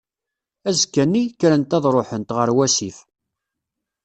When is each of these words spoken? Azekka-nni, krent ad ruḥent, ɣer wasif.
Azekka-nni, 0.67 1.23
krent 1.39 1.75
ad 1.77 1.85
ruḥent, 1.93 2.29
ɣer 2.37 2.49
wasif. 2.57 2.97